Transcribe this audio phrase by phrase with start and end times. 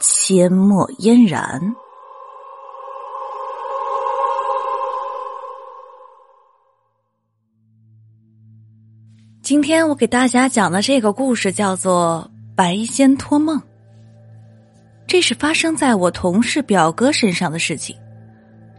[0.00, 1.74] 阡陌嫣然。
[9.42, 13.58] 今天我给大家讲的这个故事叫做《白仙托梦》，
[15.08, 17.96] 这是发生在我同事表哥身上的事情。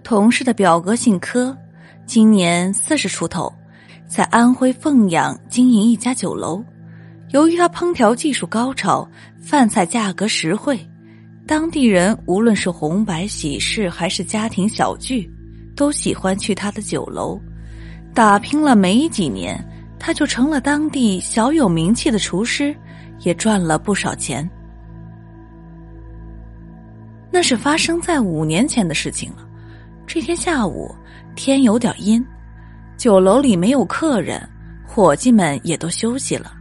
[0.06, 1.58] 同事的表哥姓柯，
[2.06, 3.54] 今年四十出头，
[4.08, 6.64] 在安徽凤阳经营一家酒楼。
[7.32, 9.06] 由于他烹调技术高超，
[9.42, 10.89] 饭菜价格实惠，
[11.50, 15.28] 当地人无论是红白喜事还是家庭小聚，
[15.76, 17.42] 都喜欢去他的酒楼。
[18.14, 19.60] 打拼了没几年，
[19.98, 22.76] 他就成了当地小有名气的厨师，
[23.22, 24.48] 也赚了不少钱。
[27.32, 29.38] 那是发生在五年前的事情了。
[30.06, 30.94] 这天下午，
[31.36, 32.24] 天有点阴，
[32.96, 34.40] 酒楼里没有客人，
[34.86, 36.59] 伙计们也都休息了。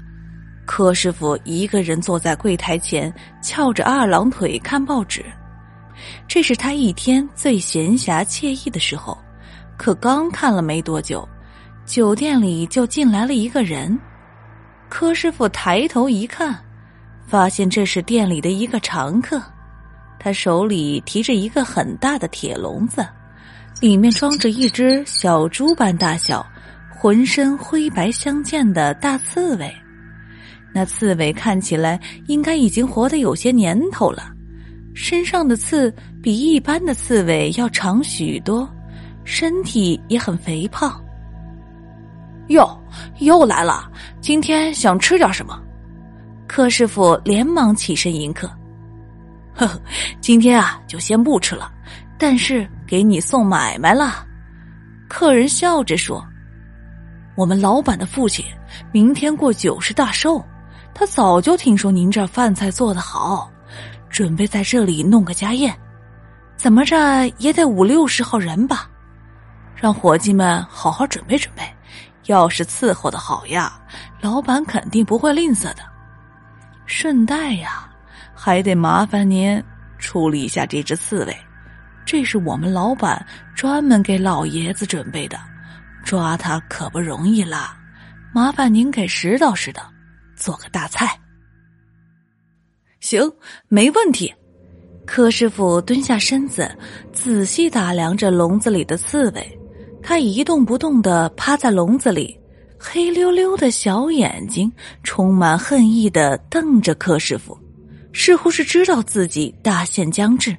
[0.69, 5.25] 柯师傅一个人坐在柜台前，翘着二郎腿看报纸。
[6.29, 9.17] 这是他一天最闲暇惬意的时候。
[9.79, 11.27] 可刚看了没多久，
[11.87, 13.99] 酒店里就进来了一个人。
[14.91, 16.63] 柯师傅抬头一看，
[17.27, 19.43] 发现这是店里的一个常客。
[20.19, 23.05] 他手里提着一个很大的铁笼子。
[23.81, 26.47] 里面装着一只小猪般大小、
[26.91, 29.75] 浑身灰白相间的大刺猬。
[30.79, 31.99] 那刺猬看起来
[32.29, 34.31] 应该已经活得有些年头了，
[34.95, 38.73] 身上的刺比一般的刺猬要长许多，
[39.25, 41.05] 身体也很肥胖。
[42.51, 42.81] 哟，
[43.19, 43.91] 又来了！
[44.21, 45.61] 今天想吃点什么？
[46.47, 48.49] 柯师傅连忙起身迎客。
[49.57, 49.83] 呵呵，
[50.21, 51.73] 今天啊，就先不吃了。
[52.17, 54.25] 但是给你送买卖了，
[55.09, 56.25] 客人笑着说
[57.37, 58.45] ：“我们老板的父亲
[58.93, 60.41] 明天过九十大寿，
[60.99, 63.49] 他早就听说您这饭菜做得好，
[64.11, 65.73] 准备在这里弄个家宴，
[66.57, 68.91] 怎么着也得五六十号人吧？
[69.77, 71.63] 让伙计们好好准备准备，
[72.27, 73.81] 要是伺候的好呀，
[74.21, 75.83] 老板肯定不会吝啬的。
[76.85, 77.89] 顺带呀，
[78.35, 79.63] 还得麻烦您
[80.01, 81.37] 处理一下这只刺猬。”
[82.05, 85.39] 这是我们老板专门给老爷子准备的，
[86.03, 87.77] 抓他可不容易啦，
[88.33, 89.83] 麻烦您给拾掇拾掇，
[90.39, 91.19] 做个大菜。
[93.01, 93.31] 行，
[93.69, 94.33] 没问题。
[95.07, 96.71] 柯师傅蹲下身子，
[97.13, 99.59] 仔细打量着笼子里的刺猬，
[100.03, 102.39] 他一动不动的趴在笼子里，
[102.79, 104.71] 黑溜溜的小眼睛
[105.03, 107.59] 充满恨意的瞪着柯师傅，
[108.13, 110.55] 似乎是知道自己大限将至。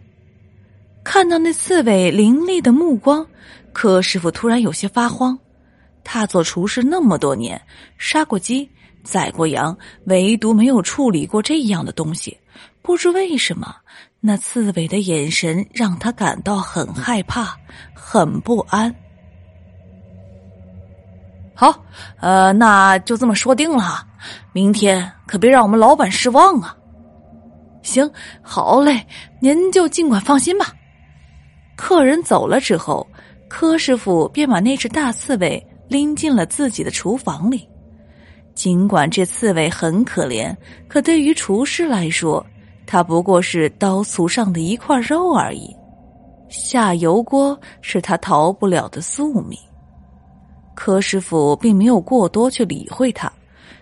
[1.03, 3.25] 看到那刺猬凌厉的目光，
[3.71, 5.37] 柯师傅突然有些发慌。
[6.03, 7.61] 他做厨师那么多年，
[7.99, 8.67] 杀过鸡，
[9.09, 9.75] 宰过羊，
[10.05, 12.37] 唯独没有处理过这样的东西。
[12.81, 13.75] 不知为什么，
[14.19, 17.57] 那刺猬的眼神让他感到很害怕，
[17.93, 18.93] 很不安。
[21.55, 21.83] 好，
[22.19, 24.07] 呃，那就这么说定了。
[24.53, 26.75] 明天可别让我们老板失望啊！
[27.81, 28.09] 行，
[28.41, 29.05] 好嘞，
[29.41, 30.73] 您就尽管放心吧。
[31.75, 33.05] 客人走了之后，
[33.49, 37.67] 柯师傅便把那只大刺猬拎进了自己的厨房里。
[38.59, 40.53] 尽管这刺猬很可怜，
[40.89, 42.45] 可对于厨师来说，
[42.85, 45.73] 它不过是刀俎上的一块肉而已。
[46.49, 49.57] 下油锅是他逃不了的宿命。
[50.75, 53.31] 柯师傅并没有过多去理会它，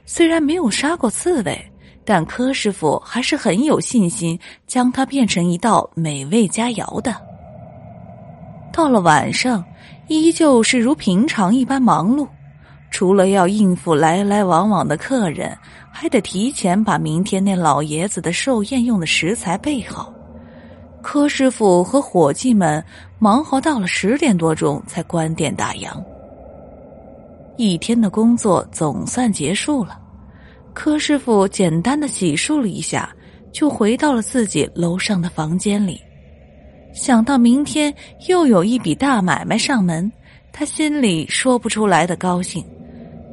[0.05, 1.59] 虽然没有杀过刺猬，
[2.05, 7.15] 但柯师傅还是很有信心将它变成一道美味佳肴的。
[8.71, 9.65] 到了晚上，
[10.07, 12.27] 依旧是如平常一般忙碌，
[12.97, 15.55] 除了要应付来来往往的客人，
[15.91, 20.11] 还得提前把明天那老爷子的寿宴用的食材备好。
[20.99, 22.83] 柯师傅和伙计们
[23.19, 25.89] 忙活到了十点多钟才关店打烊。
[27.55, 29.99] 一天的工作总算结束了，
[30.73, 33.15] 柯师傅简单的洗漱了一下，
[33.53, 36.01] 就回到了自己楼上的房间里。
[36.95, 37.93] 想到明天
[38.27, 40.11] 又有一笔大买卖上门，
[40.51, 42.65] 他心里说不出来的高兴。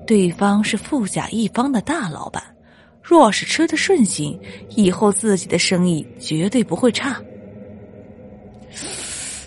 [0.06, 2.43] 对方是富甲一方的大老板，
[3.03, 4.39] 若是吃的顺心，
[4.71, 7.17] 以后自己的生意绝对不会差。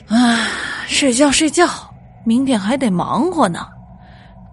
[0.07, 0.47] 啊，
[0.87, 1.67] 睡觉睡觉，
[2.25, 3.67] 明天还得忙活呢。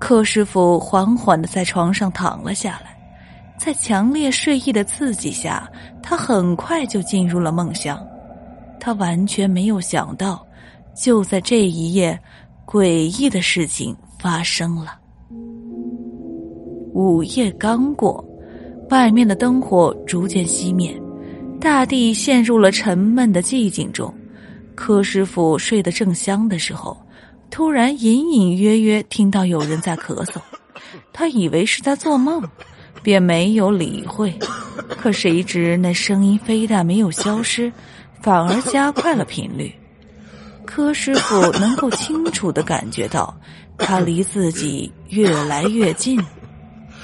[0.00, 2.98] 柯师傅缓缓的在床上躺了下来，
[3.56, 5.66] 在强烈睡意的刺激下，
[6.02, 7.98] 他很快就进入了梦乡。
[8.78, 10.46] 他完全没有想到，
[10.94, 12.20] 就在这一夜，
[12.66, 12.86] 诡
[13.18, 14.98] 异的事情发生了。
[16.94, 18.24] 午夜刚过，
[18.88, 20.96] 外面的灯火逐渐熄灭，
[21.60, 24.14] 大地陷入了沉闷的寂静中。
[24.76, 26.96] 柯师傅睡得正香的时候，
[27.50, 30.36] 突然隐隐约约听到有人在咳嗽，
[31.12, 32.40] 他以为是在做梦，
[33.02, 34.32] 便没有理会。
[34.88, 37.72] 可谁知那声音非但没有消失，
[38.20, 39.74] 反而加快了频率。
[40.64, 43.36] 柯师傅能够清楚的感觉到，
[43.78, 46.20] 他离自己越来越近，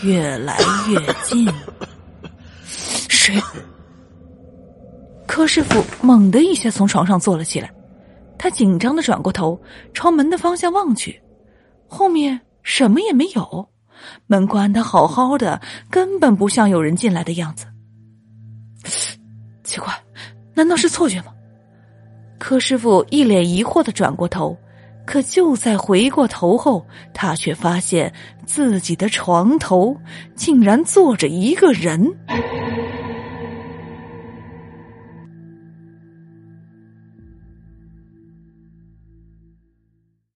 [0.02, 0.56] 越来
[0.88, 1.49] 越近。
[3.08, 3.41] 谁？
[5.26, 7.73] 柯师傅猛地一下从床上坐了起来，
[8.37, 9.61] 他紧张的转过头，
[9.94, 11.20] 朝门的方向望去，
[11.87, 13.69] 后面什么也没有，
[14.26, 17.67] 门关的好好的，根本不像有人进来的样子。
[19.62, 19.94] 奇怪，
[20.55, 21.32] 难道是错觉吗？
[22.38, 24.56] 柯师傅一脸疑惑的转过头，
[25.10, 28.14] 可就在回过头后，他却发现
[28.46, 29.96] 自己的床头
[30.36, 32.14] 竟然坐着一个人。